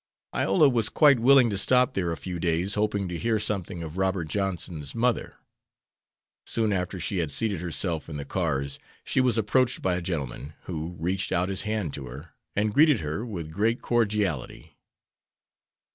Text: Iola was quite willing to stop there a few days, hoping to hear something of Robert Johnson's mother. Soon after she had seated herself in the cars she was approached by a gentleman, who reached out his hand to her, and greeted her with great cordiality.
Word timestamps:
Iola 0.33 0.67
was 0.67 0.89
quite 0.89 1.19
willing 1.19 1.51
to 1.51 1.59
stop 1.59 1.93
there 1.93 2.11
a 2.11 2.17
few 2.17 2.39
days, 2.39 2.73
hoping 2.73 3.07
to 3.07 3.19
hear 3.19 3.39
something 3.39 3.83
of 3.83 3.99
Robert 3.99 4.29
Johnson's 4.29 4.95
mother. 4.95 5.35
Soon 6.43 6.73
after 6.73 6.99
she 6.99 7.19
had 7.19 7.29
seated 7.31 7.61
herself 7.61 8.09
in 8.09 8.17
the 8.17 8.25
cars 8.25 8.79
she 9.03 9.21
was 9.21 9.37
approached 9.37 9.83
by 9.83 9.93
a 9.93 10.01
gentleman, 10.01 10.53
who 10.63 10.95
reached 10.97 11.31
out 11.31 11.49
his 11.49 11.61
hand 11.69 11.93
to 11.93 12.07
her, 12.07 12.31
and 12.55 12.73
greeted 12.73 13.01
her 13.01 13.23
with 13.23 13.51
great 13.51 13.83
cordiality. 13.83 14.75